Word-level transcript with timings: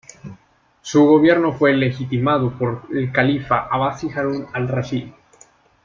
Su 0.81 1.05
gobierno 1.05 1.53
fue 1.53 1.75
legitimado 1.75 2.57
por 2.57 2.85
el 2.91 3.11
califa 3.11 3.67
abasí 3.69 4.09
Harún 4.09 4.47
al-Rashid. 4.51 5.09